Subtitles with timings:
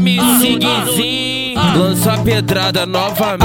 [0.00, 1.30] MC Guizinho
[1.76, 3.44] lança a pedrada novamente.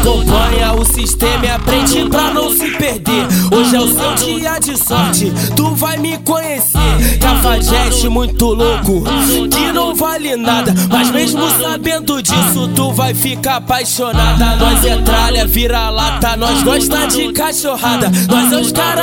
[0.00, 3.26] Acompanha o sistema e aprende pra não se perder.
[3.50, 6.78] Hoje é o seu dia de sorte, tu vai me conhecer.
[7.20, 9.04] Cafajeste muito louco,
[9.50, 10.74] que não vale nada.
[10.90, 14.56] Mas mesmo sabendo disso, tu vai ficar apaixonada.
[14.56, 18.10] Nós é tralha, vira lata, nós gosta de cachorrada.
[18.28, 18.95] Nós é os caras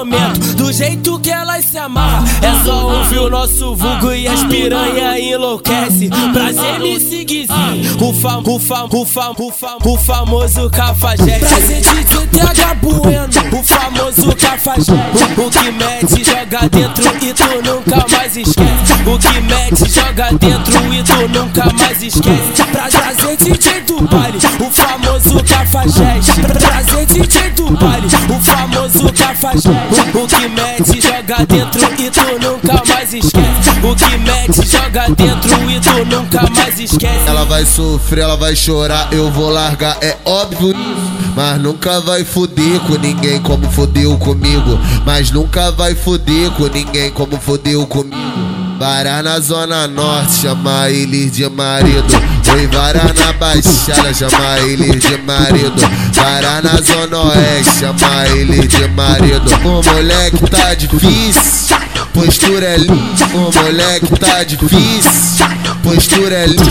[0.00, 2.24] momento, do jeito que elas se amarram.
[2.40, 6.08] É só ouvir o nosso vulgo e as piranha enlouquece.
[6.32, 7.46] Prazer me seguir,
[8.00, 11.40] o fam, o fam, o fam, o fam, o famoso cafajeste.
[11.40, 14.92] Prazer DJ TH Bueno, o famoso cafajeste.
[15.36, 18.92] O, o que mete, joga dentro e tu nunca mais esquece.
[19.06, 22.64] O que mete, joga dentro e tu nunca mais esquece.
[22.72, 26.40] Pra trazer DJ do baile, o famoso cafajeste.
[26.40, 28.59] Pra trazer DJ do baile, o famoso
[29.42, 33.70] O, o que mete, joga dentro e tu nunca mais esquece.
[33.82, 37.26] O que mete, joga dentro e tu nunca mais esquece.
[37.26, 40.74] Ela vai sofrer, ela vai chorar, eu vou largar, é óbvio
[41.34, 44.78] Mas nunca vai foder com ninguém como fodeu comigo.
[45.06, 48.49] Mas nunca vai foder com ninguém como fodeu comigo.
[48.80, 52.16] Vará na zona norte, chama ele de marido.
[52.54, 55.82] Oi, vará na baixada, chama ele de marido.
[56.14, 59.50] Vará na zona oeste, chama ele de marido.
[59.66, 61.76] O moleque tá difícil,
[62.14, 63.26] postura é linda.
[63.34, 65.46] O moleque tá difícil,
[65.82, 66.70] postura é linda.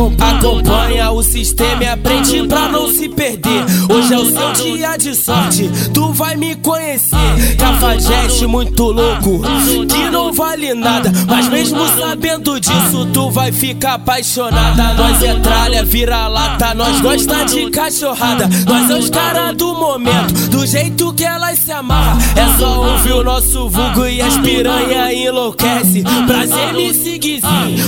[0.00, 3.64] Acompanha o sistema e aprende pra não se perder.
[3.92, 7.18] Hoje é o seu dia de sorte, tu vai me conhecer.
[7.58, 9.42] Cafajeste muito louco,
[9.86, 11.12] que não vale nada.
[11.28, 14.94] Mas mesmo sabendo disso, tu vai ficar apaixonada.
[14.94, 18.48] Nós é tralha, vira lata, nós gosta de cachorrada.
[18.66, 22.18] Nós é os caras do momento, do jeito que elas se amarram.
[22.36, 26.02] É só ouvir o nosso vulgo e as piranha enlouquece.
[26.26, 27.42] Prazer me seguir,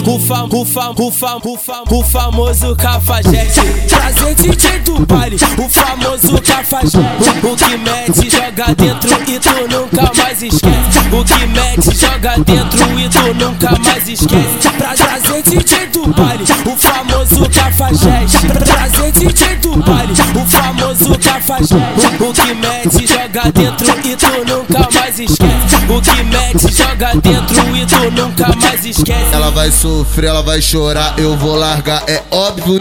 [0.06, 3.60] o fam, o fam, o fam, o fam, o famoso cafajeste.
[3.88, 6.98] Prazer DJ do baile, o famoso cafajeste.
[7.42, 10.98] O, o que mete, joga dentro e tu nunca mais esquece.
[11.12, 14.58] O que mete, joga dentro e tu nunca mais esquece.
[14.96, 18.46] Trazer DJ do baile, o famoso cafajeste.
[18.64, 21.74] Trazer DJ do baile, o famoso cafajeste.
[22.20, 24.51] O, o que mete, joga dentro e tu nunca
[24.92, 25.76] mais esquece.
[25.88, 29.34] O que mete, joga dentro e tu nunca mais esquece.
[29.34, 32.80] Ela vai sofrer, ela vai chorar, eu vou largar, é óbvio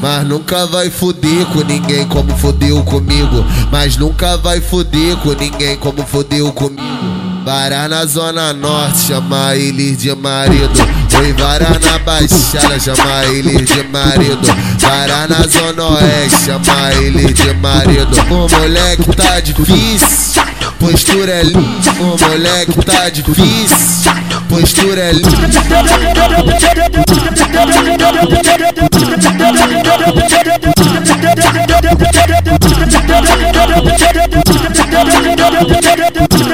[0.00, 3.44] Mas nunca vai foder com ninguém como fodeu comigo.
[3.70, 7.21] Mas nunca vai foder com ninguém como fodeu comigo.
[7.44, 10.70] Vará na zona norte, chama ele de marido.
[11.20, 14.46] Oi, vará na baixada, chama ele de marido.
[14.78, 18.16] Vará na zona oeste, chama ele de marido.
[18.30, 20.42] O moleque tá difícil,
[20.78, 21.90] postura é linda.
[22.00, 24.12] O moleque tá difícil,
[24.48, 25.32] postura é linda.